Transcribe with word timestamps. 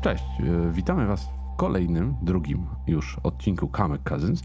Cześć, 0.00 0.24
e, 0.40 0.72
witamy 0.72 1.06
Was 1.06 1.24
w 1.24 1.56
kolejnym, 1.56 2.14
drugim 2.22 2.66
już 2.86 3.16
odcinku 3.22 3.68
Kamek 3.68 4.02
Cousins, 4.02 4.42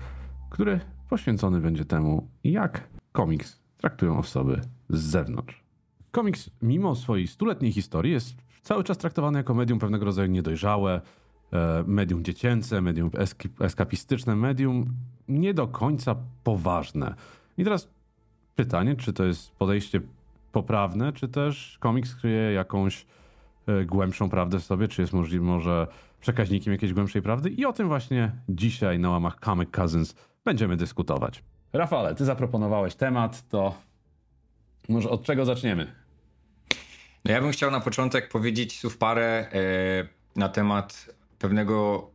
który 0.50 0.80
poświęcony 1.10 1.60
będzie 1.60 1.86
temu, 1.86 2.28
jak 2.44 2.88
komiks 3.12 3.60
traktują 3.78 4.18
osoby 4.18 4.62
z 4.89 5.00
zewnątrz. 5.00 5.64
Komiks, 6.12 6.50
mimo 6.62 6.96
swojej 6.96 7.28
stuletniej 7.28 7.71
historii, 7.71 8.12
jest 8.12 8.36
cały 8.62 8.84
czas 8.84 8.98
traktowany 8.98 9.39
jako 9.39 9.54
medium 9.54 9.80
pewnego 9.80 10.06
rodzaju 10.06 10.32
niedojrzałe, 10.32 11.02
e, 11.52 11.84
medium 11.88 12.24
dziecięce, 12.24 12.82
medium 12.82 13.12
eskapistyczne, 13.60 14.36
medium 14.36 14.86
nie 15.28 15.54
do 15.54 15.68
końca 15.68 16.15
poważne. 16.43 17.15
I 17.57 17.64
teraz 17.64 17.90
pytanie, 18.56 18.96
czy 18.96 19.14
to 19.14 19.26
jest 19.26 19.51
podejście 19.51 20.01
poprawne, 20.51 21.14
czy 21.14 21.28
też 21.28 21.78
komiks 21.79 22.15
kryje 22.15 22.51
jakąś 22.51 23.06
głębszą 23.86 24.29
prawdę 24.29 24.60
w 24.60 24.64
sobie, 24.64 24.87
czy 24.87 25.01
jest 25.01 25.14
możliwe 25.14 25.46
może 25.46 25.87
przekaźnikiem 26.21 26.73
jakiejś 26.73 26.93
głębszej 26.93 27.21
prawdy 27.21 27.50
i 27.50 27.65
o 27.65 27.73
tym 27.73 27.87
właśnie 27.87 28.32
dzisiaj 28.50 29.00
na 29.00 29.10
łamach 29.10 29.37
Comic 29.46 29.71
Cousins 29.71 30.15
będziemy 30.46 30.78
dyskutować. 30.78 31.43
Rafale, 31.73 32.16
ty 32.16 32.25
zaproponowałeś 32.25 32.95
temat, 32.95 33.50
to 33.50 33.75
może 34.89 35.09
od 35.09 35.23
czego 35.23 35.45
zaczniemy? 35.45 35.92
No 37.25 37.31
ja 37.31 37.42
bym 37.42 37.52
chciał 37.52 37.72
na 37.72 37.80
początek 37.80 38.30
powiedzieć 38.30 38.80
słów 38.80 38.97
parę 38.97 39.23
e, 39.23 39.50
na 40.36 40.50
temat 40.50 41.16
pewnego 41.39 42.08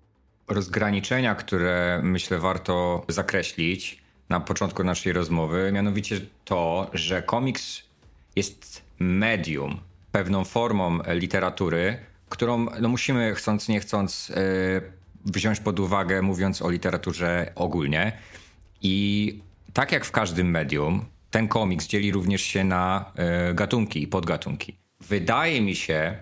rozgraniczenia, 0.49 1.35
które 1.35 2.01
myślę 2.03 2.39
warto 2.39 3.05
zakreślić 3.09 4.03
na 4.29 4.41
początku 4.41 4.85
naszej 4.85 5.13
rozmowy, 5.13 5.71
mianowicie 5.73 6.21
to, 6.45 6.91
że 6.93 7.23
komiks 7.23 7.83
jest 8.37 8.83
medium, 8.99 9.81
pewną 10.13 10.45
formą 10.45 10.99
literatury, 11.09 11.99
którą 12.29 12.67
no, 12.81 12.89
musimy 12.89 13.35
chcąc 13.35 13.69
nie 13.69 13.81
chcąc 13.81 14.29
yy, 14.29 14.93
wziąć 15.25 15.61
pod 15.61 15.81
uwagę, 15.81 16.23
mówiąc 16.23 16.63
o 16.63 16.71
literaturze 16.71 17.53
ogólnie. 17.55 18.13
I 18.83 19.39
tak 19.73 19.93
jak 19.93 20.05
w 20.05 20.11
każdym 20.11 20.51
medium, 20.51 21.05
ten 21.31 21.49
komiks 21.49 21.87
dzieli 21.87 22.13
również 22.13 22.43
się 22.43 22.65
na 22.65 23.13
yy, 23.49 23.55
gatunki 23.55 24.03
i 24.03 24.09
podgatunki. 24.09 24.77
Wydaje 25.01 25.61
mi 25.61 25.75
się, 25.75 26.17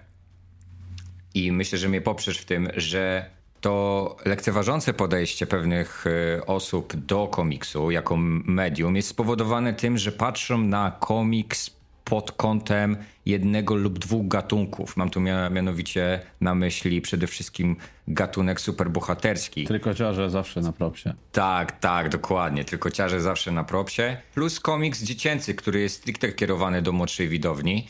i 1.34 1.53
myślę, 1.53 1.78
że 1.78 1.89
mnie 1.89 2.00
poprzesz 2.00 2.39
w 2.39 2.44
tym, 2.44 2.69
że 2.77 3.31
to 3.61 4.16
lekceważące 4.25 4.94
podejście 4.94 5.47
pewnych 5.47 6.05
e, 6.06 6.47
osób 6.47 6.97
do 6.97 7.27
komiksu 7.27 7.91
jako 7.91 8.16
medium 8.16 8.97
jest 8.97 9.09
spowodowane 9.09 9.75
tym, 9.75 9.98
że 9.98 10.12
patrzą 10.12 10.59
na 10.59 10.97
komiks 11.00 11.78
pod 12.09 12.33
kątem 12.33 12.97
jednego 13.27 13.75
lub 13.75 13.98
dwóch 13.98 14.28
gatunków. 14.28 14.97
Mam 14.97 15.11
tu 15.11 15.20
mianowicie 15.51 16.20
na 16.41 16.55
myśli 16.55 17.00
przede 17.00 17.27
wszystkim 17.27 17.77
gatunek 18.09 18.61
superbohaterski. 18.61 19.65
Trykociarze 19.65 20.31
zawsze 20.31 20.61
na 20.61 20.73
propsie. 20.73 21.15
Tak, 21.33 21.81
tak, 21.81 22.09
dokładnie. 22.09 22.65
Trykociarze 22.65 23.20
zawsze 23.20 23.53
na 23.53 23.65
propsie. 23.65 24.17
Plus 24.34 24.61
komiks 24.61 25.03
dziecięcy, 25.03 25.55
który 25.55 25.81
jest 25.81 25.97
stricte 25.97 26.33
kierowany 26.33 26.83
do 26.83 26.92
młodszej 26.92 27.28
widowni. 27.28 27.89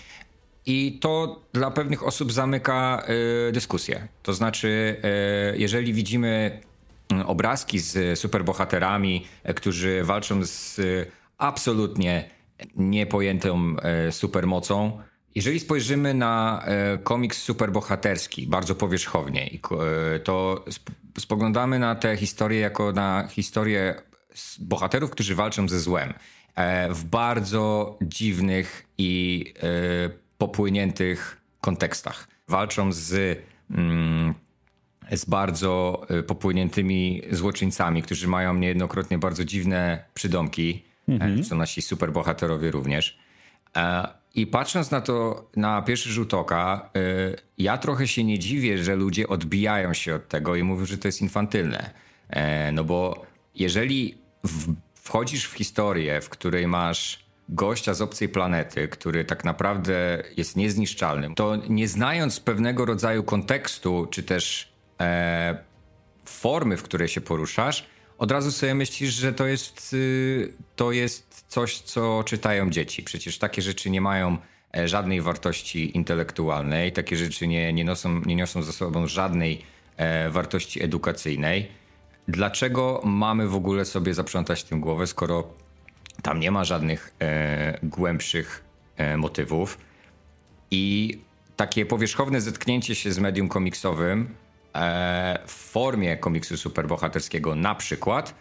I 0.66 0.98
to 1.00 1.42
dla 1.52 1.70
pewnych 1.70 2.06
osób 2.06 2.32
zamyka 2.32 3.02
y, 3.48 3.52
dyskusję. 3.52 4.08
To 4.22 4.32
znaczy, 4.32 4.96
y, 5.54 5.58
jeżeli 5.58 5.92
widzimy 5.92 6.60
mm, 7.08 7.26
obrazki 7.26 7.78
z 7.78 8.18
superbohaterami, 8.18 9.26
y, 9.50 9.54
którzy 9.54 10.04
walczą 10.04 10.44
z 10.44 10.78
y, 10.78 11.06
absolutnie 11.38 12.37
niepojętą 12.76 13.76
y, 14.08 14.12
supermocą, 14.12 14.98
jeżeli 15.34 15.60
spojrzymy 15.60 16.14
na 16.14 16.64
y, 16.94 16.98
komiks 16.98 17.42
superbohaterski 17.42 18.46
bardzo 18.46 18.74
powierzchownie, 18.74 19.50
to 20.24 20.64
spoglądamy 21.18 21.78
na 21.78 21.94
tę 21.94 22.16
historię 22.16 22.60
jako 22.60 22.92
na 22.92 23.28
historię 23.30 23.94
bohaterów, 24.58 25.10
którzy 25.10 25.34
walczą 25.34 25.68
ze 25.68 25.80
złem 25.80 26.14
e, 26.54 26.94
w 26.94 27.04
bardzo 27.04 27.98
dziwnych 28.02 28.86
i 28.98 29.44
popłyniętych 30.38 31.40
kontekstach. 31.60 32.28
Walczą 32.48 32.92
z, 32.92 33.38
mm, 33.70 34.34
z 35.10 35.24
bardzo 35.24 36.06
popłyniętymi 36.26 37.22
złoczyńcami, 37.30 38.02
którzy 38.02 38.28
mają 38.28 38.54
niejednokrotnie 38.54 39.18
bardzo 39.18 39.44
dziwne 39.44 40.04
przydomki. 40.14 40.87
Mhm. 41.08 41.44
Są 41.44 41.56
nasi 41.56 41.82
superbohaterowie 41.82 42.70
również. 42.70 43.18
E, 43.76 44.08
I 44.34 44.46
patrząc 44.46 44.90
na 44.90 45.00
to 45.00 45.44
na 45.56 45.82
pierwszy 45.82 46.12
rzut 46.12 46.34
oka, 46.34 46.90
y, 46.96 47.36
ja 47.58 47.78
trochę 47.78 48.08
się 48.08 48.24
nie 48.24 48.38
dziwię, 48.38 48.78
że 48.78 48.96
ludzie 48.96 49.28
odbijają 49.28 49.94
się 49.94 50.14
od 50.14 50.28
tego 50.28 50.56
i 50.56 50.62
mówią, 50.62 50.84
że 50.84 50.98
to 50.98 51.08
jest 51.08 51.22
infantylne. 51.22 51.90
E, 52.30 52.72
no 52.72 52.84
bo 52.84 53.26
jeżeli 53.54 54.18
wchodzisz 54.94 55.44
w 55.44 55.52
historię, 55.52 56.20
w 56.20 56.28
której 56.28 56.66
masz 56.66 57.28
gościa 57.48 57.94
z 57.94 58.02
obcej 58.02 58.28
planety, 58.28 58.88
który 58.88 59.24
tak 59.24 59.44
naprawdę 59.44 60.22
jest 60.36 60.56
niezniszczalnym, 60.56 61.34
to 61.34 61.56
nie 61.56 61.88
znając 61.88 62.40
pewnego 62.40 62.84
rodzaju 62.84 63.22
kontekstu, 63.22 64.06
czy 64.10 64.22
też 64.22 64.72
e, 65.00 65.58
formy, 66.24 66.76
w 66.76 66.82
której 66.82 67.08
się 67.08 67.20
poruszasz, 67.20 67.86
od 68.18 68.30
razu 68.32 68.52
sobie 68.52 68.74
myślisz, 68.74 69.14
że 69.14 69.32
to 69.32 69.46
jest, 69.46 69.92
y, 69.92 70.52
to 70.76 70.92
jest 70.92 71.44
coś, 71.48 71.78
co 71.78 72.24
czytają 72.26 72.70
dzieci. 72.70 73.02
Przecież 73.02 73.38
takie 73.38 73.62
rzeczy 73.62 73.90
nie 73.90 74.00
mają 74.00 74.36
e, 74.76 74.88
żadnej 74.88 75.20
wartości 75.22 75.96
intelektualnej, 75.96 76.92
takie 76.92 77.16
rzeczy 77.16 77.46
nie, 77.46 77.72
nie, 77.72 77.84
noszą, 77.84 78.20
nie 78.26 78.36
niosą 78.36 78.62
ze 78.62 78.72
sobą 78.72 79.06
żadnej 79.06 79.62
e, 79.96 80.30
wartości 80.30 80.82
edukacyjnej. 80.82 81.68
Dlaczego 82.28 83.00
mamy 83.04 83.48
w 83.48 83.54
ogóle 83.54 83.84
sobie 83.84 84.14
zaprzątać 84.14 84.64
tym 84.64 84.80
głowę, 84.80 85.06
skoro 85.06 85.54
tam 86.22 86.40
nie 86.40 86.50
ma 86.50 86.64
żadnych 86.64 87.14
e, 87.20 87.78
głębszych 87.82 88.64
e, 88.96 89.16
motywów. 89.16 89.78
I 90.70 91.18
takie 91.56 91.86
powierzchowne 91.86 92.40
zetknięcie 92.40 92.94
się 92.94 93.12
z 93.12 93.18
medium 93.18 93.48
komiksowym 93.48 94.34
w 95.46 95.52
formie 95.52 96.16
komiksu 96.16 96.56
superbohaterskiego 96.56 97.54
na 97.54 97.74
przykład 97.74 98.34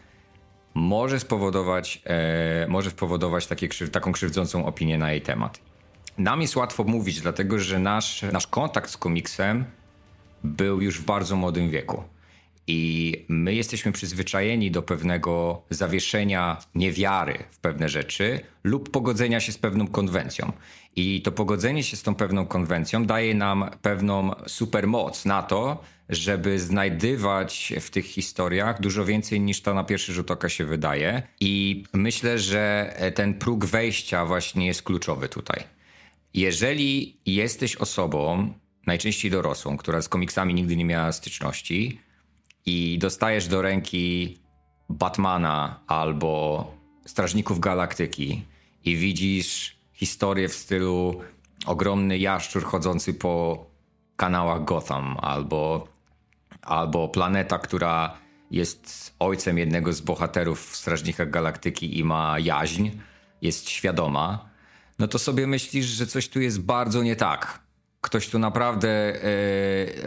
może 0.73 1.19
spowodować, 1.19 2.01
e, 2.05 2.67
może 2.67 2.89
spowodować 2.89 3.47
takie, 3.47 3.69
taką 3.91 4.11
krzywdzącą 4.11 4.65
opinię 4.65 4.97
na 4.97 5.11
jej 5.11 5.21
temat. 5.21 5.59
Nam 6.17 6.41
jest 6.41 6.55
łatwo 6.55 6.83
mówić, 6.83 7.21
dlatego 7.21 7.59
że 7.59 7.79
nasz, 7.79 8.21
nasz 8.33 8.47
kontakt 8.47 8.89
z 8.89 8.97
komiksem 8.97 9.65
był 10.43 10.81
już 10.81 11.01
w 11.01 11.05
bardzo 11.05 11.35
młodym 11.35 11.69
wieku. 11.69 12.03
I 12.67 13.13
my 13.27 13.53
jesteśmy 13.53 13.91
przyzwyczajeni 13.91 14.71
do 14.71 14.81
pewnego 14.81 15.61
zawieszenia 15.69 16.57
niewiary 16.75 17.43
w 17.51 17.59
pewne 17.59 17.89
rzeczy 17.89 18.39
lub 18.63 18.91
pogodzenia 18.91 19.39
się 19.39 19.51
z 19.51 19.57
pewną 19.57 19.87
konwencją. 19.87 20.51
I 20.95 21.21
to 21.21 21.31
pogodzenie 21.31 21.83
się 21.83 21.97
z 21.97 22.03
tą 22.03 22.15
pewną 22.15 22.45
konwencją 22.45 23.05
daje 23.05 23.35
nam 23.35 23.69
pewną 23.81 24.31
supermoc 24.47 25.25
na 25.25 25.43
to, 25.43 25.83
żeby 26.09 26.59
znajdywać 26.59 27.73
w 27.81 27.89
tych 27.89 28.05
historiach 28.05 28.81
dużo 28.81 29.05
więcej 29.05 29.41
niż 29.41 29.61
to 29.61 29.73
na 29.73 29.83
pierwszy 29.83 30.13
rzut 30.13 30.31
oka 30.31 30.49
się 30.49 30.65
wydaje. 30.65 31.23
I 31.39 31.83
myślę, 31.93 32.39
że 32.39 32.93
ten 33.15 33.33
próg 33.33 33.65
wejścia 33.65 34.25
właśnie 34.25 34.67
jest 34.67 34.83
kluczowy 34.83 35.29
tutaj. 35.29 35.63
Jeżeli 36.33 37.17
jesteś 37.25 37.75
osobą, 37.75 38.53
najczęściej 38.85 39.31
dorosłą, 39.31 39.77
która 39.77 40.01
z 40.01 40.09
komiksami 40.09 40.53
nigdy 40.53 40.75
nie 40.75 40.85
miała 40.85 41.11
styczności, 41.11 41.99
i 42.67 42.97
dostajesz 42.99 43.47
do 43.47 43.61
ręki 43.61 44.37
Batmana 44.89 45.79
albo 45.87 46.63
Strażników 47.05 47.59
Galaktyki 47.59 48.45
i 48.85 48.95
widzisz 48.95 49.77
historię 49.93 50.49
w 50.49 50.53
stylu 50.53 51.21
ogromny 51.65 52.17
jaszczur 52.17 52.63
chodzący 52.63 53.13
po 53.13 53.65
kanałach 54.15 54.63
Gotham 54.63 55.17
albo, 55.21 55.87
albo 56.61 57.09
planeta, 57.09 57.59
która 57.59 58.17
jest 58.51 59.13
ojcem 59.19 59.57
jednego 59.57 59.93
z 59.93 60.01
bohaterów 60.01 60.69
w 60.69 60.75
Strażnikach 60.75 61.29
Galaktyki 61.29 61.99
i 61.99 62.03
ma 62.03 62.39
jaźń, 62.39 62.89
jest 63.41 63.69
świadoma, 63.69 64.49
no 64.99 65.07
to 65.07 65.19
sobie 65.19 65.47
myślisz, 65.47 65.85
że 65.85 66.07
coś 66.07 66.29
tu 66.29 66.41
jest 66.41 66.61
bardzo 66.61 67.03
nie 67.03 67.15
tak. 67.15 67.59
Ktoś 68.01 68.29
tu 68.29 68.39
naprawdę, 68.39 68.89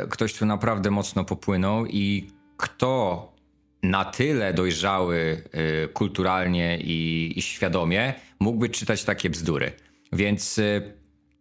e, 0.02 0.06
ktoś 0.06 0.34
tu 0.34 0.46
naprawdę 0.46 0.90
mocno 0.90 1.24
popłynął 1.24 1.86
i 1.86 2.39
kto 2.60 3.32
na 3.82 4.04
tyle 4.04 4.54
dojrzały 4.54 5.42
y, 5.84 5.88
kulturalnie 5.88 6.78
i, 6.80 7.36
świadomie 7.42 8.14
mógłby 8.40 8.68
czytać 8.68 9.04
takie 9.04 9.30
bzdury. 9.30 9.72
Więc, 10.12 10.58
y, 10.58 10.92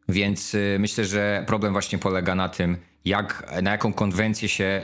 więc 0.10 0.56
y, 0.56 0.78
myślę, 0.80 1.06
że 1.06 1.44
problem 1.48 1.74
właśnie 1.74 1.98
polega 1.98 2.36
na 2.36 2.50
tym, 2.50 2.78
jak, 3.06 3.54
na 3.62 3.72
jaką 3.72 3.94
konwencję 3.94 4.50
się 4.50 4.82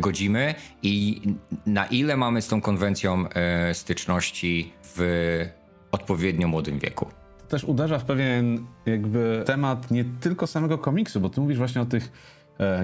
godzimy 0.00 0.54
i 0.82 1.20
na 1.66 1.86
ile 1.86 2.16
mamy 2.16 2.42
z 2.42 2.48
tą 2.48 2.60
konwencją 2.60 3.24
styczności 3.72 4.72
w 4.82 5.46
odpowiednio 5.92 6.48
młodym 6.48 6.78
wieku. 6.78 7.06
To 7.38 7.46
też 7.46 7.64
uderza 7.64 7.98
w 7.98 8.04
pewien 8.04 8.66
jakby 8.86 9.42
temat 9.46 9.90
nie 9.90 10.04
tylko 10.20 10.46
samego 10.46 10.78
komiksu, 10.78 11.20
bo 11.20 11.28
ty 11.28 11.40
mówisz 11.40 11.58
właśnie 11.58 11.80
o 11.80 11.86
tych 11.86 12.12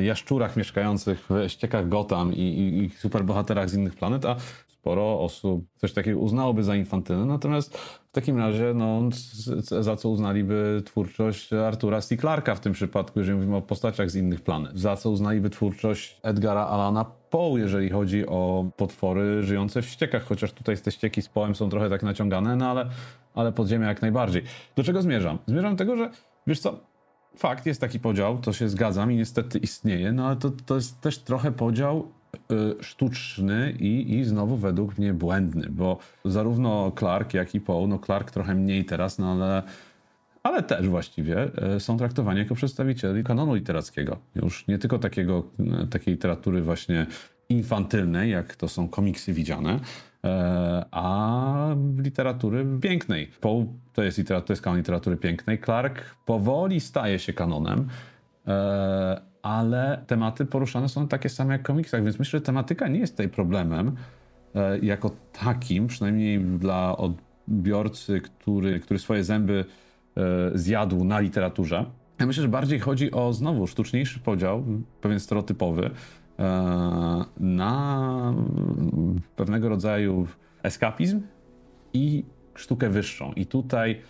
jaszczurach 0.00 0.56
mieszkających 0.56 1.28
w 1.30 1.48
ściekach 1.48 1.88
Gotham 1.88 2.32
i, 2.34 2.40
i, 2.40 2.84
i 2.84 2.90
superbohaterach 2.90 3.70
z 3.70 3.74
innych 3.74 3.94
planet, 3.94 4.24
a 4.24 4.36
sporo 4.86 5.20
osób 5.20 5.64
coś 5.76 5.92
takiego 5.92 6.18
uznałoby 6.18 6.62
za 6.62 6.76
infantylne, 6.76 7.24
natomiast 7.24 7.78
w 7.78 8.12
takim 8.12 8.38
razie 8.38 8.72
no, 8.74 9.02
za 9.82 9.96
co 9.96 10.08
uznaliby 10.08 10.82
twórczość 10.84 11.52
Artura 11.52 12.00
C. 12.00 12.16
Clarka 12.16 12.54
w 12.54 12.60
tym 12.60 12.72
przypadku, 12.72 13.18
jeżeli 13.18 13.36
mówimy 13.36 13.56
o 13.56 13.62
postaciach 13.62 14.10
z 14.10 14.16
innych 14.16 14.40
planet, 14.40 14.78
za 14.78 14.96
co 14.96 15.10
uznaliby 15.10 15.50
twórczość 15.50 16.20
Edgara 16.22 16.66
Alana 16.66 17.04
Poe, 17.30 17.58
jeżeli 17.58 17.90
chodzi 17.90 18.26
o 18.26 18.70
potwory 18.76 19.42
żyjące 19.42 19.82
w 19.82 19.86
ściekach, 19.86 20.24
chociaż 20.24 20.52
tutaj 20.52 20.78
te 20.78 20.92
ścieki 20.92 21.22
z 21.22 21.28
Poem 21.28 21.54
są 21.54 21.68
trochę 21.68 21.90
tak 21.90 22.02
naciągane, 22.02 22.56
no 22.56 22.70
ale, 22.70 22.86
ale 23.34 23.52
podziemia 23.52 23.88
jak 23.88 24.02
najbardziej. 24.02 24.42
Do 24.76 24.82
czego 24.82 25.02
zmierzam? 25.02 25.38
Zmierzam 25.46 25.76
do 25.76 25.78
tego, 25.78 25.96
że 25.96 26.10
wiesz 26.46 26.60
co, 26.60 26.80
fakt, 27.36 27.66
jest 27.66 27.80
taki 27.80 28.00
podział, 28.00 28.38
to 28.38 28.52
się 28.52 28.68
zgadzam 28.68 29.12
i 29.12 29.16
niestety 29.16 29.58
istnieje, 29.58 30.12
no 30.12 30.26
ale 30.26 30.36
to, 30.36 30.50
to 30.50 30.74
jest 30.74 31.00
też 31.00 31.18
trochę 31.18 31.52
podział 31.52 32.08
y, 32.80 32.84
sztuczny 32.84 33.74
i, 33.80 34.18
i 34.18 34.24
znowu 34.24 34.56
według 34.56 34.98
mnie 34.98 35.14
błędny, 35.14 35.68
bo 35.70 35.98
zarówno 36.24 36.92
Clark, 36.98 37.34
jak 37.34 37.54
i 37.54 37.60
Poe, 37.60 37.86
no 37.86 37.98
Clark 37.98 38.30
trochę 38.30 38.54
mniej 38.54 38.84
teraz, 38.84 39.18
no 39.18 39.32
ale, 39.32 39.62
ale 40.42 40.62
też 40.62 40.88
właściwie 40.88 41.50
y, 41.76 41.80
są 41.80 41.98
traktowani 41.98 42.38
jako 42.38 42.54
przedstawicieli 42.54 43.24
kanonu 43.24 43.54
literackiego. 43.54 44.18
Już 44.34 44.66
nie 44.66 44.78
tylko 44.78 44.98
takiego, 44.98 45.44
y, 45.84 45.86
takiej 45.86 46.14
literatury 46.14 46.62
właśnie 46.62 47.06
infantylnej, 47.48 48.30
jak 48.30 48.56
to 48.56 48.68
są 48.68 48.88
komiksy 48.88 49.32
widziane, 49.32 49.80
a 50.90 51.74
literatury 51.98 52.66
pięknej. 52.80 53.30
Poe 53.40 53.66
to 53.92 54.02
jest, 54.02 54.20
to 54.28 54.52
jest 54.52 54.62
kanon 54.62 54.78
literatury 54.78 55.16
pięknej. 55.16 55.60
Clark 55.60 56.16
powoli 56.26 56.80
staje 56.80 57.18
się 57.18 57.32
kanonem, 57.32 57.88
e, 58.46 59.20
ale 59.42 60.04
tematy 60.06 60.46
poruszane 60.46 60.88
są 60.88 61.08
takie 61.08 61.28
same 61.28 61.52
jak 61.52 61.62
w 61.62 61.64
komiksach, 61.64 62.04
więc 62.04 62.18
myślę, 62.18 62.38
że 62.38 62.44
tematyka 62.44 62.88
nie 62.88 62.98
jest 62.98 63.12
tutaj 63.12 63.28
problemem 63.28 63.96
e, 64.54 64.78
jako 64.78 65.10
takim, 65.44 65.86
przynajmniej 65.86 66.40
dla 66.40 66.96
odbiorcy, 66.96 68.20
który, 68.20 68.80
który 68.80 69.00
swoje 69.00 69.24
zęby 69.24 69.64
zjadł 70.54 71.04
na 71.04 71.20
literaturze. 71.20 71.84
Ja 72.18 72.26
myślę, 72.26 72.42
że 72.42 72.48
bardziej 72.48 72.80
chodzi 72.80 73.12
o 73.12 73.32
znowu 73.32 73.66
sztuczniejszy 73.66 74.20
podział, 74.20 74.64
pewien 75.00 75.20
stereotypowy, 75.20 75.90
E, 75.90 76.25
na 77.40 78.34
pewnego 79.36 79.68
rodzaju 79.68 80.26
eskapizm 80.62 81.20
i 81.92 82.24
sztukę 82.54 82.90
wyższą. 82.90 83.32
I 83.32 83.46
tutaj 83.46 84.00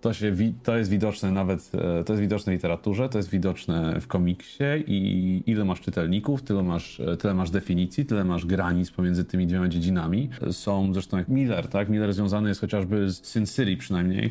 to, 0.00 0.12
się, 0.12 0.36
to 0.62 0.76
jest 0.76 0.90
widoczne 0.90 1.30
nawet, 1.30 1.70
e, 1.74 2.04
to 2.04 2.12
jest 2.12 2.20
widoczne 2.20 2.52
w 2.52 2.54
literaturze, 2.54 3.08
to 3.08 3.18
jest 3.18 3.30
widoczne 3.30 4.00
w 4.00 4.06
komiksie 4.06 4.64
i 4.86 5.42
ile 5.46 5.64
masz 5.64 5.80
czytelników, 5.80 6.42
tyle 6.42 6.62
masz, 6.62 7.00
e, 7.00 7.16
tyle 7.16 7.34
masz 7.34 7.50
definicji, 7.50 8.06
tyle 8.06 8.24
masz 8.24 8.46
granic 8.46 8.90
pomiędzy 8.90 9.24
tymi 9.24 9.46
dwiema 9.46 9.68
dziedzinami. 9.68 10.30
Są 10.50 10.92
zresztą 10.92 11.16
jak 11.16 11.28
Miller, 11.28 11.68
tak? 11.68 11.88
Miller 11.88 12.12
związany 12.12 12.48
jest 12.48 12.60
chociażby 12.60 13.10
z 13.10 13.26
Sin 13.26 13.46
City 13.46 13.76
przynajmniej, 13.76 14.30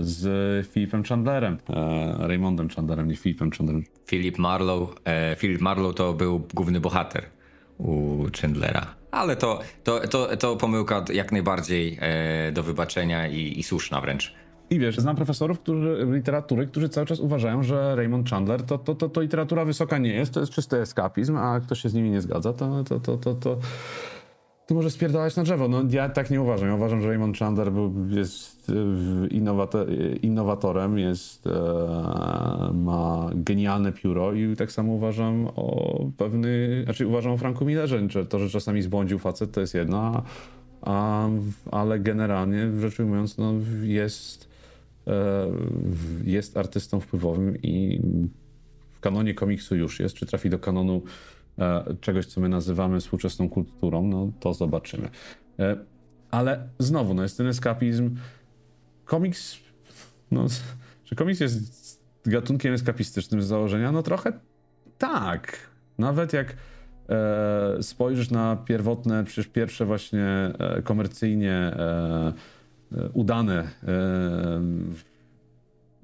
z 0.00 0.66
Philipem 0.66 1.04
Chandlerem, 1.04 1.58
e, 1.68 2.28
Raymondem 2.28 2.68
Chandlerem, 2.68 3.08
nie 3.08 3.16
Philipem 3.16 3.50
Chandlerem. 3.50 3.84
Philip 4.06 4.38
Marlowe, 4.38 4.94
e, 5.04 5.36
Philip 5.36 5.60
Marlowe 5.60 5.94
to 5.94 6.12
był 6.12 6.42
główny 6.54 6.80
bohater 6.80 7.24
u 7.78 8.24
Chandlera. 8.40 8.94
Ale 9.10 9.36
to, 9.36 9.60
to, 9.84 10.08
to, 10.08 10.36
to 10.36 10.56
pomyłka 10.56 11.04
jak 11.12 11.32
najbardziej 11.32 11.98
do 12.52 12.62
wybaczenia 12.62 13.28
i, 13.28 13.58
i 13.58 13.62
słuszna 13.62 14.00
wręcz. 14.00 14.34
I 14.72 14.78
wiesz, 14.78 14.98
znam 14.98 15.16
profesorów 15.16 15.60
którzy, 15.60 16.06
literatury, 16.10 16.66
którzy 16.66 16.88
cały 16.88 17.06
czas 17.06 17.20
uważają, 17.20 17.62
że 17.62 17.96
Raymond 17.96 18.30
Chandler 18.30 18.62
to, 18.62 18.78
to, 18.78 18.94
to, 18.94 19.08
to 19.08 19.20
literatura 19.20 19.64
wysoka 19.64 19.98
nie 19.98 20.14
jest, 20.14 20.34
to 20.34 20.40
jest 20.40 20.52
czysty 20.52 20.80
eskapizm, 20.80 21.36
a 21.36 21.60
ktoś 21.60 21.80
się 21.80 21.88
z 21.88 21.94
nimi 21.94 22.10
nie 22.10 22.20
zgadza, 22.20 22.52
to, 22.52 22.84
to, 22.84 23.00
to, 23.00 23.16
to, 23.16 23.34
to, 23.34 23.58
to 24.66 24.74
może 24.74 24.90
spierdalać 24.90 25.36
na 25.36 25.42
drzewo. 25.42 25.68
No 25.68 25.82
ja 25.90 26.08
tak 26.08 26.30
nie 26.30 26.42
uważam. 26.42 26.68
Ja 26.68 26.74
uważam, 26.74 27.02
że 27.02 27.08
Raymond 27.08 27.38
Chandler 27.38 27.72
był, 27.72 28.08
jest 28.08 28.70
e, 28.70 29.26
innowatorem, 30.22 30.98
jest, 30.98 31.46
e, 31.46 31.50
ma 32.74 33.30
genialne 33.34 33.92
pióro 33.92 34.32
i 34.32 34.56
tak 34.56 34.72
samo 34.72 34.92
uważam 34.92 35.46
o 35.46 35.98
pewny, 36.16 36.82
znaczy 36.84 37.06
uważam 37.06 37.32
o 37.32 37.36
Franku 37.36 37.64
Millerze, 37.64 38.10
że 38.10 38.26
to, 38.26 38.38
że 38.38 38.50
czasami 38.50 38.82
zbłądził 38.82 39.18
facet 39.18 39.52
to 39.52 39.60
jest 39.60 39.74
jedno, 39.74 40.22
a, 40.82 41.28
ale 41.70 42.00
generalnie 42.00 42.80
rzecz 42.80 43.00
ujmując 43.00 43.38
no, 43.38 43.52
jest, 43.82 44.48
e, 45.06 45.46
jest 46.24 46.56
artystą 46.56 47.00
wpływowym 47.00 47.62
i 47.62 48.00
w 48.92 49.00
kanonie 49.00 49.34
komiksu 49.34 49.76
już 49.76 50.00
jest, 50.00 50.14
czy 50.14 50.26
trafi 50.26 50.50
do 50.50 50.58
kanonu 50.58 51.02
E, 51.02 51.41
czegoś, 52.00 52.26
co 52.26 52.40
my 52.40 52.48
nazywamy 52.48 53.00
współczesną 53.00 53.48
kulturą, 53.48 54.06
no 54.06 54.32
to 54.40 54.54
zobaczymy. 54.54 55.08
E, 55.58 55.76
ale 56.30 56.68
znowu, 56.78 57.14
no 57.14 57.22
jest 57.22 57.36
ten 57.36 57.46
eskapizm. 57.46 58.16
Komiks, 59.04 59.58
no, 60.30 60.46
czy 61.04 61.16
komiks 61.16 61.40
jest 61.40 62.02
gatunkiem 62.26 62.74
eskapistycznym 62.74 63.42
z 63.42 63.46
założenia? 63.46 63.92
No 63.92 64.02
trochę 64.02 64.32
tak. 64.98 65.58
Nawet 65.98 66.32
jak 66.32 66.56
e, 67.08 67.82
spojrzysz 67.82 68.30
na 68.30 68.56
pierwotne, 68.56 69.24
przecież 69.24 69.46
pierwsze 69.46 69.84
właśnie 69.84 70.24
e, 70.58 70.82
komercyjnie 70.82 71.52
e, 71.52 72.32
e 72.92 73.08
udane 73.12 73.68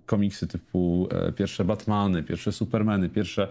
komiksy 0.07 0.47
typu 0.47 1.09
pierwsze 1.37 1.65
Batmany, 1.65 2.23
pierwsze 2.23 2.53
Supermany, 2.53 3.09
pierwsze 3.09 3.43
e, 3.43 3.49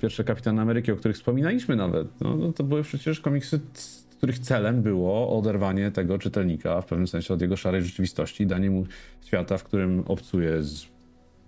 pierwsze 0.00 0.24
Kapitan 0.24 0.58
Ameryki, 0.58 0.92
o 0.92 0.96
których 0.96 1.16
wspominaliśmy 1.16 1.76
nawet, 1.76 2.20
no, 2.20 2.36
no, 2.36 2.52
to 2.52 2.64
były 2.64 2.82
przecież 2.82 3.20
komiksy, 3.20 3.60
których 4.16 4.38
celem 4.38 4.82
było 4.82 5.38
oderwanie 5.38 5.90
tego 5.90 6.18
czytelnika 6.18 6.80
w 6.80 6.86
pewnym 6.86 7.06
sensie 7.06 7.34
od 7.34 7.40
jego 7.40 7.56
szarej 7.56 7.82
rzeczywistości 7.82 8.42
i 8.42 8.46
danie 8.46 8.70
mu 8.70 8.86
świata, 9.24 9.58
w 9.58 9.64
którym 9.64 10.02
obcuje 10.06 10.62
z 10.62 10.86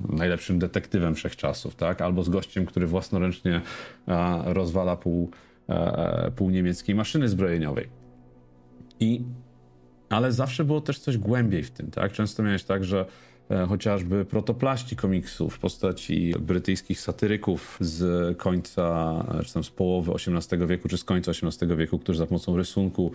najlepszym 0.01 0.59
detektywem 0.59 1.15
wszechczasów, 1.15 1.75
tak? 1.75 2.01
Albo 2.01 2.23
z 2.23 2.29
gościem, 2.29 2.67
który 2.67 2.87
własnoręcznie 2.87 3.61
a, 4.07 4.43
rozwala 4.47 4.97
pół, 4.97 5.31
a, 5.69 6.31
pół 6.37 6.51
niemieckiej 6.51 6.95
maszyny 6.95 7.29
zbrojeniowej. 7.29 7.89
I 9.01 9.23
ale 10.09 10.33
zawsze 10.33 10.65
było 10.65 10.81
też 10.81 10.99
coś 10.99 11.19
głębiej 11.19 11.63
w 11.63 11.71
tym, 11.71 11.91
tak? 11.91 12.13
Często 12.13 12.43
miałeś 12.43 12.65
tak, 12.65 12.85
że 12.85 13.07
E, 13.07 13.36
chociażby 13.69 14.25
protoplaści 14.25 14.97
komiksów 14.97 15.55
w 15.55 15.59
postaci 15.59 16.35
brytyjskich 16.41 17.01
satyryków 17.01 17.79
z 17.81 18.39
końca, 18.39 19.25
czy 19.47 19.55
tam 19.55 19.65
z 19.65 19.71
połowy 19.71 20.13
XVIII 20.13 20.67
wieku, 20.67 20.89
czy 20.89 20.99
z 20.99 21.05
końca 21.05 21.31
XVIII 21.31 21.77
wieku, 21.77 21.99
którzy 21.99 22.19
za 22.19 22.27
pomocą 22.27 22.57
rysunku 22.57 23.13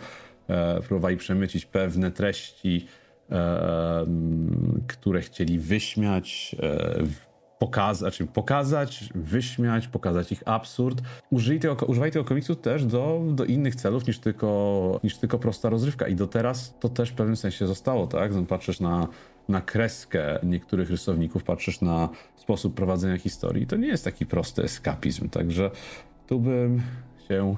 e, 0.47 0.81
próbowali 0.81 1.17
przemycić 1.17 1.65
pewne 1.65 2.11
treści, 2.11 2.85
e, 3.31 4.05
które 4.87 5.21
chcieli 5.21 5.59
wyśmiać, 5.59 6.55
pokazać, 7.61 8.17
znaczy 8.17 8.33
pokazać, 8.33 9.09
wyśmiać, 9.15 9.87
pokazać 9.87 10.31
ich 10.31 10.43
absurd. 10.45 11.01
Użyli 11.29 11.59
tego, 11.59 11.85
używali 11.85 12.11
tego 12.11 12.25
komiksu 12.25 12.55
też 12.55 12.85
do, 12.85 13.21
do 13.33 13.45
innych 13.45 13.75
celów 13.75 14.07
niż 14.07 14.19
tylko, 14.19 14.99
niż 15.03 15.17
tylko 15.17 15.39
prosta 15.39 15.69
rozrywka 15.69 16.07
i 16.07 16.15
do 16.15 16.27
teraz 16.27 16.75
to 16.79 16.89
też 16.89 17.09
w 17.09 17.13
pewnym 17.13 17.35
sensie 17.35 17.67
zostało, 17.67 18.07
tak? 18.07 18.31
Patrzysz 18.47 18.79
na 18.79 19.07
na 19.49 19.61
kreskę 19.61 20.39
niektórych 20.43 20.89
rysowników, 20.89 21.43
patrzysz 21.43 21.81
na 21.81 22.09
sposób 22.35 22.75
prowadzenia 22.75 23.17
historii, 23.17 23.67
to 23.67 23.75
nie 23.75 23.87
jest 23.87 24.03
taki 24.03 24.25
prosty 24.25 24.63
eskapizm. 24.63 25.29
Także 25.29 25.71
tu 26.27 26.39
bym 26.39 26.81
się 27.27 27.55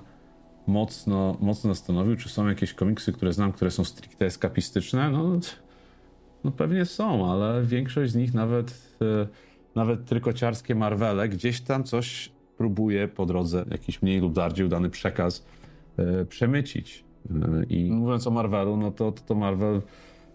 mocno, 0.67 1.37
mocno 1.39 1.73
zastanowił, 1.73 2.15
czy 2.15 2.29
są 2.29 2.47
jakieś 2.47 2.73
komiksy, 2.73 3.13
które 3.13 3.33
znam, 3.33 3.51
które 3.51 3.71
są 3.71 3.83
stricte 3.83 4.25
eskapistyczne. 4.25 5.09
No, 5.09 5.39
no 6.43 6.51
pewnie 6.51 6.85
są, 6.85 7.31
ale 7.31 7.63
większość 7.63 8.11
z 8.11 8.15
nich, 8.15 8.33
nawet, 8.33 8.97
e, 9.01 9.27
nawet 9.75 10.05
trykociarskie 10.05 10.75
Marvele, 10.75 11.29
gdzieś 11.29 11.61
tam 11.61 11.83
coś 11.83 12.31
próbuje 12.57 13.07
po 13.07 13.25
drodze 13.25 13.65
jakiś 13.71 14.01
mniej 14.01 14.19
lub 14.19 14.33
bardziej 14.33 14.65
udany 14.65 14.89
przekaz 14.89 15.45
e, 15.97 16.25
przemycić. 16.25 17.03
E, 17.29 17.63
I 17.69 17.91
mówiąc 17.91 18.27
o 18.27 18.31
Marvelu, 18.31 18.77
no 18.77 18.91
to, 18.91 19.11
to 19.11 19.35
Marvel 19.35 19.81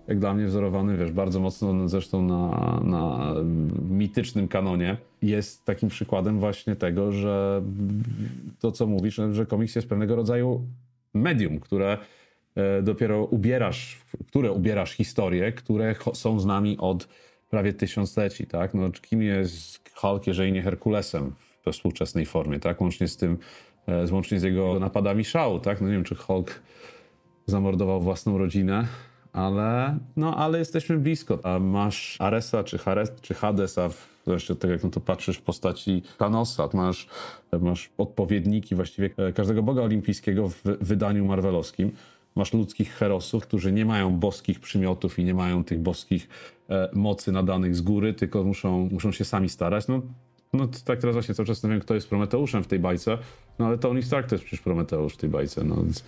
jak 0.09 0.19
dla 0.19 0.35
mnie 0.35 0.47
wzorowany, 0.47 0.97
wiesz, 0.97 1.13
bardzo 1.13 1.41
mocno 1.41 1.89
zresztą 1.89 2.23
na, 2.23 2.81
na 2.85 3.35
mitycznym 3.91 4.49
kanonie, 4.49 4.97
jest 5.23 5.65
takim 5.65 5.89
przykładem 5.89 6.39
właśnie 6.39 6.77
tego, 6.77 7.13
że 7.13 7.63
to, 8.61 8.73
co 8.73 8.87
mówisz, 8.87 9.21
że 9.31 9.47
komiks 9.47 9.77
jest 9.77 9.89
pewnego 9.89 10.17
rodzaju 10.17 10.67
medium, 11.15 11.61
które 11.61 11.99
e, 12.55 12.83
dopiero 12.83 13.25
ubierasz, 13.25 13.99
które 14.27 14.53
ubierasz 14.53 14.93
historie, 14.93 15.53
które 15.53 15.95
są 16.13 16.41
z 16.41 16.47
nami 16.47 16.77
od 16.79 17.09
prawie 17.51 17.73
tysiącleci, 17.73 18.47
tak? 18.47 18.75
No, 18.75 18.91
kim 18.91 19.23
jest 19.23 19.91
Hulk, 19.95 20.27
jeżeli 20.27 20.53
nie 20.53 20.63
Herkulesem 20.63 21.35
we 21.65 21.73
współczesnej 21.73 22.27
formie, 22.27 22.61
tak? 22.61 22.81
Łącznie 22.81 23.09
z 23.09 23.17
tym, 23.17 23.39
e, 23.87 24.13
łącznie 24.13 24.41
z 24.41 24.43
jego 24.43 24.81
napadami 24.81 25.25
szału, 25.25 25.61
tak? 25.61 25.81
No 25.81 25.87
nie 25.87 25.95
wiem, 25.95 26.05
czy 26.05 26.15
Hulk 26.15 26.63
zamordował 27.47 28.01
własną 28.01 28.39
rodzinę, 28.39 28.87
ale, 29.33 29.99
no, 30.17 30.37
ale 30.37 30.59
jesteśmy 30.59 30.99
blisko. 30.99 31.39
A 31.43 31.59
masz 31.59 32.17
Aresa 32.21 32.65
czy, 32.65 32.79
Hares, 32.79 33.13
czy 33.21 33.35
Hadesa, 33.35 33.89
zresztą 34.27 34.57
tak 34.57 34.71
jak 34.71 34.85
na 34.85 34.91
to 34.91 35.01
patrzysz 35.01 35.37
w 35.37 35.43
postaci 35.43 36.03
Thanosa, 36.19 36.69
masz, 36.75 37.09
masz 37.61 37.91
odpowiedniki 37.99 38.75
właściwie 38.75 39.11
każdego 39.35 39.63
boga 39.63 39.83
olimpijskiego 39.83 40.49
w 40.49 40.63
wydaniu 40.63 41.25
marvelowskim. 41.25 41.93
Masz 42.35 42.53
ludzkich 42.53 42.93
herosów, 42.93 43.43
którzy 43.43 43.73
nie 43.73 43.85
mają 43.85 44.11
boskich 44.19 44.61
przymiotów 44.61 45.19
i 45.19 45.25
nie 45.25 45.35
mają 45.35 45.65
tych 45.65 45.79
boskich 45.79 46.29
e, 46.71 46.91
mocy 46.93 47.33
nadanych 47.33 47.77
z 47.77 47.81
góry, 47.81 48.15
tylko 48.15 48.45
muszą, 48.45 48.89
muszą 48.93 49.13
się 49.13 49.25
sami 49.25 49.49
starać. 49.49 49.89
No, 49.89 50.03
no 50.53 50.69
tak 50.85 50.99
teraz 50.99 51.15
właśnie 51.15 51.35
cały 51.35 51.47
czas 51.47 51.65
nie 51.65 51.71
wiem, 51.71 51.81
kto 51.81 51.95
jest 51.95 52.09
Prometeuszem 52.09 52.63
w 52.63 52.67
tej 52.67 52.79
bajce, 52.79 53.19
no 53.59 53.67
ale 53.67 53.79
Tony 53.79 54.03
Stark 54.03 54.29
to 54.29 54.35
jest 54.35 54.45
przecież 54.45 54.63
Prometeusz 54.63 55.15
w 55.15 55.17
tej 55.17 55.31
bajce. 55.31 55.65
No, 55.65 55.77
więc 55.77 56.05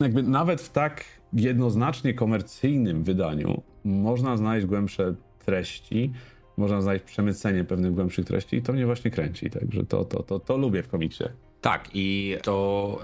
jakby 0.00 0.22
nawet 0.22 0.60
w 0.60 0.72
tak 0.72 1.04
jednoznacznie 1.32 2.14
komercyjnym 2.14 3.02
wydaniu 3.02 3.62
można 3.84 4.36
znaleźć 4.36 4.66
głębsze 4.66 5.14
treści, 5.44 6.12
można 6.56 6.82
znaleźć 6.82 7.04
przemycenie 7.04 7.64
pewnych 7.64 7.94
głębszych 7.94 8.24
treści 8.24 8.56
i 8.56 8.62
to 8.62 8.72
mnie 8.72 8.86
właśnie 8.86 9.10
kręci, 9.10 9.50
także 9.50 9.84
to, 9.84 10.04
to, 10.04 10.22
to, 10.22 10.40
to 10.40 10.56
lubię 10.56 10.82
w 10.82 10.88
komiksie. 10.88 11.24
Tak, 11.62 11.88
i 11.94 12.36
to, 12.42 12.98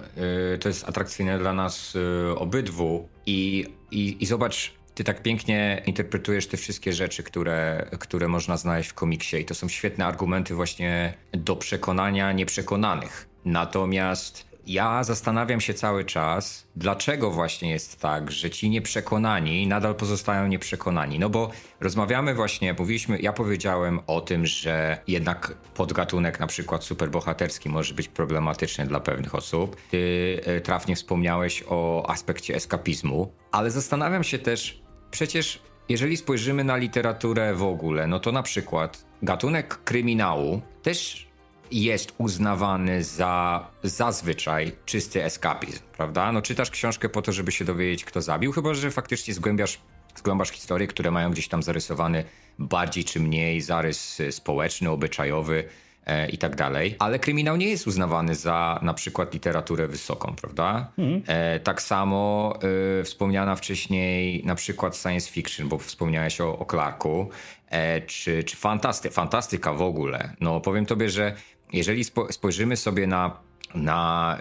yy, 0.52 0.58
to 0.58 0.68
jest 0.68 0.88
atrakcyjne 0.88 1.38
dla 1.38 1.52
nas 1.52 1.94
yy, 1.94 2.38
obydwu. 2.38 3.08
I, 3.26 3.66
i, 3.90 4.16
I 4.20 4.26
zobacz, 4.26 4.72
ty 4.94 5.04
tak 5.04 5.22
pięknie 5.22 5.82
interpretujesz 5.86 6.46
te 6.46 6.56
wszystkie 6.56 6.92
rzeczy, 6.92 7.22
które, 7.22 7.88
które 7.98 8.28
można 8.28 8.56
znaleźć 8.56 8.90
w 8.90 8.94
komiksie, 8.94 9.36
i 9.36 9.44
to 9.44 9.54
są 9.54 9.68
świetne 9.68 10.06
argumenty 10.06 10.54
właśnie 10.54 11.14
do 11.32 11.56
przekonania 11.56 12.32
nieprzekonanych. 12.32 13.28
Natomiast 13.44 14.47
ja 14.68 15.04
zastanawiam 15.04 15.60
się 15.60 15.74
cały 15.74 16.04
czas, 16.04 16.66
dlaczego 16.76 17.30
właśnie 17.30 17.70
jest 17.70 18.00
tak, 18.00 18.30
że 18.30 18.50
ci 18.50 18.70
nieprzekonani 18.70 19.66
nadal 19.66 19.94
pozostają 19.94 20.46
nieprzekonani. 20.46 21.18
No 21.18 21.30
bo 21.30 21.50
rozmawiamy 21.80 22.34
właśnie, 22.34 22.74
mówiliśmy, 22.78 23.18
ja 23.18 23.32
powiedziałem 23.32 24.00
o 24.06 24.20
tym, 24.20 24.46
że 24.46 24.98
jednak 25.06 25.54
podgatunek 25.74 26.40
na 26.40 26.46
przykład 26.46 26.84
superbohaterski 26.84 27.68
może 27.68 27.94
być 27.94 28.08
problematyczny 28.08 28.86
dla 28.86 29.00
pewnych 29.00 29.34
osób. 29.34 29.76
Ty 29.90 30.40
e, 30.44 30.60
trafnie 30.60 30.96
wspomniałeś 30.96 31.64
o 31.68 32.10
aspekcie 32.10 32.54
eskapizmu, 32.54 33.32
ale 33.52 33.70
zastanawiam 33.70 34.24
się 34.24 34.38
też, 34.38 34.82
przecież 35.10 35.62
jeżeli 35.88 36.16
spojrzymy 36.16 36.64
na 36.64 36.76
literaturę 36.76 37.54
w 37.54 37.62
ogóle, 37.62 38.06
no 38.06 38.20
to 38.20 38.32
na 38.32 38.42
przykład 38.42 39.04
gatunek 39.22 39.84
kryminału 39.84 40.62
też 40.82 41.27
jest 41.70 42.14
uznawany 42.18 43.04
za 43.04 43.66
zazwyczaj 43.82 44.72
czysty 44.86 45.24
eskapizm, 45.24 45.80
prawda? 45.96 46.32
No 46.32 46.42
czytasz 46.42 46.70
książkę 46.70 47.08
po 47.08 47.22
to, 47.22 47.32
żeby 47.32 47.52
się 47.52 47.64
dowiedzieć, 47.64 48.04
kto 48.04 48.22
zabił, 48.22 48.52
chyba 48.52 48.74
że 48.74 48.90
faktycznie 48.90 49.34
zgłębiasz, 49.34 49.80
zgłębasz 50.16 50.50
historie, 50.50 50.86
które 50.86 51.10
mają 51.10 51.30
gdzieś 51.30 51.48
tam 51.48 51.62
zarysowany 51.62 52.24
bardziej 52.58 53.04
czy 53.04 53.20
mniej 53.20 53.60
zarys 53.60 54.22
społeczny, 54.30 54.90
obyczajowy 54.90 55.64
e, 56.06 56.28
i 56.28 56.38
tak 56.38 56.56
dalej. 56.56 56.96
Ale 56.98 57.18
kryminał 57.18 57.56
nie 57.56 57.68
jest 57.68 57.86
uznawany 57.86 58.34
za 58.34 58.78
na 58.82 58.94
przykład 58.94 59.34
literaturę 59.34 59.88
wysoką, 59.88 60.34
prawda? 60.40 60.92
Mhm. 60.98 61.22
E, 61.26 61.60
tak 61.60 61.82
samo 61.82 62.54
e, 63.00 63.04
wspomniana 63.04 63.56
wcześniej 63.56 64.44
na 64.44 64.54
przykład 64.54 64.96
science 64.96 65.30
fiction, 65.30 65.68
bo 65.68 65.78
wspomniałeś 65.78 66.40
o, 66.40 66.58
o 66.58 66.64
Clarku, 66.64 67.30
e, 67.68 68.00
czy, 68.00 68.44
czy 68.44 68.56
fantasty, 68.56 69.10
fantastyka 69.10 69.72
w 69.72 69.82
ogóle. 69.82 70.34
No 70.40 70.60
powiem 70.60 70.86
tobie, 70.86 71.10
że 71.10 71.34
jeżeli 71.72 72.04
spo, 72.04 72.32
spojrzymy 72.32 72.76
sobie 72.76 73.06
na, 73.06 73.36
na 73.74 74.38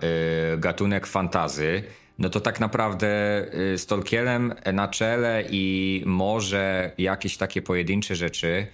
y, 0.53 0.57
gatunek 0.57 1.07
fantazy, 1.07 1.83
no 2.19 2.29
to 2.29 2.41
tak 2.41 2.59
naprawdę 2.59 3.07
y, 4.67 4.73
na 4.73 4.87
czele 4.87 5.43
i 5.49 6.03
może 6.05 6.91
jakieś 6.97 7.37
takie 7.37 7.61
pojedyncze 7.61 8.15
rzeczy, 8.15 8.67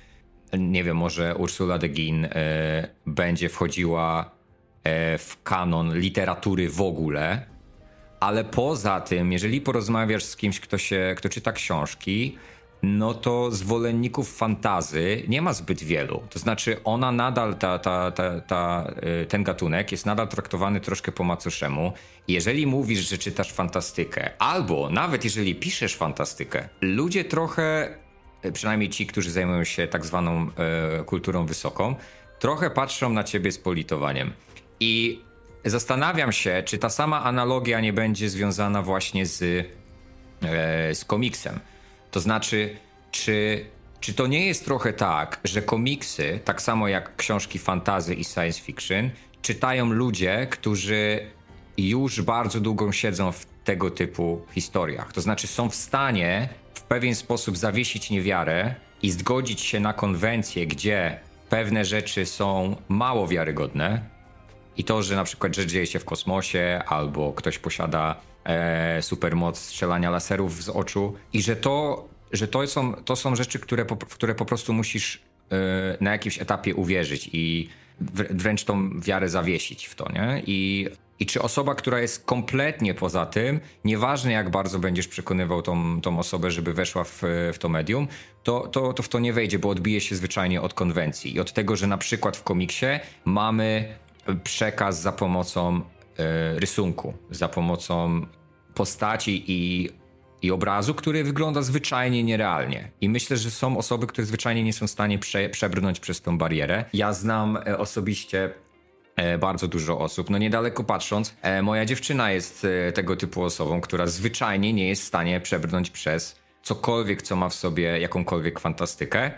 nie 0.57 0.83
wiem, 0.83 0.98
może 0.98 1.36
Ursula 1.36 1.77
de 1.77 1.89
Guin 1.89 2.25
y, 2.25 2.29
będzie 3.05 3.50
wchodziła 3.50 4.25
y, 4.25 5.17
w 5.17 5.38
kanon 5.43 5.98
literatury 5.98 6.69
w 6.69 6.81
ogóle, 6.81 7.45
ale 8.19 8.43
poza 8.43 9.01
tym, 9.01 9.31
jeżeli 9.31 9.62
porozmawiasz 9.62 10.24
z 10.24 10.36
kimś, 10.36 10.60
kto, 10.60 10.77
się, 10.77 11.13
kto 11.17 11.29
czyta 11.29 11.51
książki, 11.51 12.38
no 12.84 13.13
to 13.13 13.52
zwolenników 13.52 14.36
fantazy 14.36 15.24
nie 15.28 15.42
ma 15.42 15.54
zbyt 15.54 15.84
wielu. 15.84 16.24
To 16.30 16.40
znaczy, 16.40 16.84
ona 16.84 17.12
nadal, 17.12 17.56
ta, 17.56 17.80
ta, 17.80 18.12
ta, 18.12 18.42
ta, 18.42 18.94
y, 19.22 19.25
ten 19.25 19.44
gatunek 19.44 19.92
jest 19.92 20.06
nadal 20.06 20.28
traktowany 20.28 20.82
troszkę 20.82 21.12
po 21.12 21.24
macoszemu. 21.24 21.94
Jeżeli 22.28 22.68
mówisz, 22.68 23.10
że 23.10 23.18
czytasz 23.18 23.54
fantastykę, 23.54 24.32
albo 24.40 24.90
nawet 24.90 25.24
jeżeli 25.24 25.56
piszesz 25.56 25.96
fantastykę, 25.96 26.70
ludzie 26.82 27.25
trochę, 27.25 27.98
y, 28.46 28.52
przynajmniej 28.52 28.90
ci, 28.90 29.08
którzy 29.08 29.32
zajmują 29.32 29.63
się 29.63 29.88
tak 29.88 30.06
zwaną 30.06 30.48
e, 31.00 31.04
kulturą 31.04 31.46
wysoką, 31.46 31.96
trochę 32.40 32.70
patrzą 32.70 33.10
na 33.10 33.24
ciebie 33.24 33.52
z 33.52 33.58
politowaniem. 33.58 34.34
I 34.80 35.22
zastanawiam 35.66 36.32
się, 36.32 36.63
czy 36.66 36.78
ta 36.78 36.90
sama 36.90 37.24
analogia 37.24 37.80
nie 37.80 37.94
będzie 37.94 38.30
związana 38.30 38.82
właśnie 38.82 39.25
z, 39.25 39.42
e, 40.42 40.96
z 40.96 41.06
komiksem. 41.06 41.60
To 42.13 42.20
znaczy, 42.20 42.77
czy, 43.12 43.65
czy 44.00 44.13
to 44.13 44.27
nie 44.27 44.48
jest 44.48 44.65
trochę 44.65 44.93
tak, 44.93 45.39
że 45.43 45.62
komiksy, 45.62 46.39
tak 46.46 46.62
samo 46.62 46.88
jak 46.88 47.15
książki 47.15 47.60
fantazy 47.60 48.13
i 48.13 48.24
science 48.24 48.62
fiction, 48.62 49.10
czytają 49.41 49.86
ludzie, 49.86 50.48
którzy 50.51 51.20
już 51.77 52.22
bardzo 52.22 52.60
długo 52.60 52.91
siedzą 52.91 53.32
w 53.32 53.46
tego 53.63 53.91
typu 53.91 54.46
historiach. 54.51 55.13
To 55.13 55.22
znaczy, 55.22 55.48
są 55.48 55.70
w 55.70 55.75
stanie 55.75 56.50
w 56.74 56.82
pewien 56.82 57.15
sposób 57.15 57.58
zawiesić 57.58 58.10
niewiarę 58.10 58.75
i 59.01 59.12
zgodzić 59.12 59.62
się 59.62 59.79
na 59.79 59.93
konwencję, 59.93 60.67
gdzie 60.67 61.20
pewne 61.50 61.86
rzeczy 61.86 62.25
są 62.25 62.75
mało 62.89 63.27
wiarygodne. 63.27 64.01
I 64.77 64.84
to, 64.84 65.03
że 65.03 65.15
na 65.15 65.24
przykład 65.24 65.55
rzecz 65.55 65.70
dzieje 65.70 65.88
się 65.88 66.00
w 66.00 66.05
kosmosie, 66.05 66.82
albo 66.88 67.34
ktoś 67.34 67.60
posiada 67.60 68.15
e, 68.46 69.02
supermoc 69.02 69.60
strzelania 69.60 70.10
laserów 70.10 70.64
z 70.64 70.70
oczu 70.70 71.14
i 71.34 71.42
że 71.42 71.56
to, 71.56 72.06
że 72.32 72.48
to, 72.48 72.68
są, 72.68 72.94
to 72.94 73.16
są 73.16 73.36
rzeczy, 73.36 73.60
które 73.60 73.86
po, 73.86 73.96
w 73.96 74.14
które 74.14 74.36
po 74.36 74.46
prostu 74.46 74.74
musisz 74.74 75.22
e, 75.52 75.98
na 76.02 76.12
jakimś 76.12 76.42
etapie 76.42 76.76
uwierzyć 76.76 77.30
i 77.34 77.70
wręcz 78.30 78.64
tą 78.64 79.02
wiarę 79.02 79.30
zawiesić 79.30 79.86
w 79.86 79.96
to, 79.96 80.12
nie? 80.12 80.44
I, 80.48 80.88
I 81.20 81.26
czy 81.26 81.42
osoba, 81.42 81.76
która 81.76 82.00
jest 82.00 82.26
kompletnie 82.26 82.94
poza 82.94 83.26
tym, 83.26 83.60
nieważne 83.84 84.32
jak 84.32 84.50
bardzo 84.50 84.80
będziesz 84.80 85.08
przekonywał 85.08 85.62
tą, 85.62 86.02
tą 86.02 86.20
osobę, 86.20 86.52
żeby 86.52 86.74
weszła 86.74 87.04
w, 87.04 87.22
w 87.54 87.58
to 87.60 87.70
medium, 87.70 88.08
to, 88.44 88.68
to, 88.68 88.94
to 88.94 89.04
w 89.04 89.10
to 89.10 89.20
nie 89.20 89.34
wejdzie, 89.34 89.60
bo 89.60 89.70
odbije 89.70 90.02
się 90.02 90.16
zwyczajnie 90.16 90.62
od 90.62 90.74
konwencji 90.74 91.36
i 91.36 91.40
od 91.40 91.54
tego, 91.54 91.76
że 91.76 91.88
na 91.88 91.98
przykład 91.98 92.38
w 92.38 92.44
komiksie 92.44 92.86
mamy 93.26 93.96
przekaz 94.44 95.02
za 95.02 95.12
pomocą 95.12 95.82
rysunku, 96.55 97.13
za 97.29 97.48
pomocą 97.48 98.25
postaci 98.74 99.43
i, 99.48 99.89
i 100.41 100.51
obrazu, 100.51 100.93
który 100.93 101.24
wygląda 101.24 101.62
zwyczajnie 101.62 102.24
nierealnie. 102.24 102.91
I 103.01 103.10
myślę, 103.10 103.38
że 103.38 103.51
są 103.51 103.77
osoby, 103.77 104.08
które 104.08 104.25
zwyczajnie 104.25 104.63
nie 104.63 104.74
są 104.74 104.88
w 104.88 104.91
stanie 104.91 105.20
prze, 105.20 105.50
przebrnąć 105.50 106.00
przez 106.00 106.22
tą 106.22 106.38
barierę. 106.38 106.86
Ja 106.93 107.13
znam 107.13 107.58
e, 107.58 107.77
osobiście 107.77 108.53
e, 109.15 109.38
bardzo 109.38 109.67
dużo 109.67 110.00
osób. 110.00 110.29
No 110.29 110.38
niedaleko 110.38 110.84
patrząc, 110.84 111.36
moja 111.63 111.86
dziewczyna 111.86 112.32
jest 112.32 112.67
tego 112.93 113.15
typu 113.15 113.43
osobą, 113.43 113.82
która 113.82 114.08
zwyczajnie 114.08 114.74
nie 114.74 114.88
jest 114.88 115.01
w 115.01 115.05
stanie 115.05 115.39
przebrnąć 115.41 115.89
przez 115.89 116.43
cokolwiek, 116.63 117.22
co 117.22 117.36
ma 117.36 117.50
w 117.50 117.53
sobie 117.53 118.00
jakąkolwiek 118.00 118.60
fantastykę. 118.60 119.32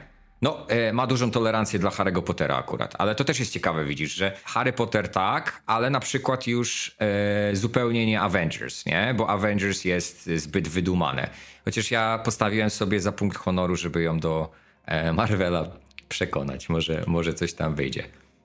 No, 0.46 0.70
e, 0.70 0.94
ma 0.94 1.08
dużą 1.08 1.32
tolerancję 1.32 1.80
dla 1.80 1.90
Harry'ego 1.90 2.22
Pottera 2.22 2.58
akurat, 2.58 2.96
ale 2.98 3.16
to 3.16 3.24
też 3.24 3.40
jest 3.40 3.54
ciekawe, 3.54 3.86
widzisz, 3.86 4.16
że 4.16 4.38
Harry 4.44 4.74
Potter 4.74 5.12
tak, 5.12 5.64
ale 5.66 5.90
na 5.90 6.00
przykład 6.00 6.48
już 6.48 6.96
e, 7.00 7.56
zupełnie 7.56 8.06
nie 8.06 8.22
Avengers, 8.22 8.86
nie? 8.86 9.14
Bo 9.18 9.30
Avengers 9.30 9.86
jest 9.86 10.30
zbyt 10.36 10.68
wydumane. 10.68 11.30
Chociaż 11.66 11.92
ja 11.92 12.20
postawiłem 12.26 12.70
sobie 12.70 13.00
za 13.00 13.12
punkt 13.12 13.38
honoru, 13.38 13.76
żeby 13.76 14.02
ją 14.02 14.20
do 14.20 14.52
e, 14.86 15.14
Marvela 15.14 15.68
przekonać. 16.10 16.70
Może, 16.70 17.04
może 17.08 17.34
coś 17.34 17.54
tam 17.54 17.76
wyjdzie. 17.76 18.04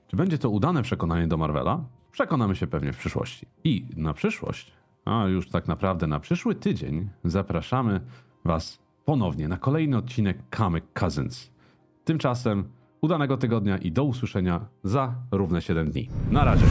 Czy 0.09 0.17
będzie 0.17 0.39
to 0.39 0.51
udane 0.51 0.83
przekonanie 0.83 1.27
do 1.27 1.37
Marvela? 1.37 1.85
Przekonamy 2.13 2.57
się 2.57 2.67
pewnie 2.67 2.93
w 2.93 2.97
przyszłości. 2.97 3.47
I 3.65 3.85
na 3.97 4.15
przyszłość, 4.15 4.73
a 5.05 5.25
już 5.25 5.49
tak 5.49 5.69
naprawdę 5.69 6.07
na 6.07 6.21
przyszły 6.21 6.55
tydzień, 6.55 7.09
zapraszamy 7.25 8.01
Was 8.45 8.79
ponownie 9.05 9.49
na 9.49 9.57
kolejny 9.57 9.97
odcinek 9.97 10.39
Comic 10.57 10.85
Cousins. 10.95 11.51
Tymczasem 12.11 12.65
udanego 13.01 13.37
tygodnia 13.37 13.79
i 13.79 13.93
do 13.93 14.05
usłyszenia 14.05 14.69
za 14.85 15.15
równe 15.33 15.63
7 15.63 15.91
dni. 15.91 16.09
Na 16.31 16.45
razie. 16.45 16.67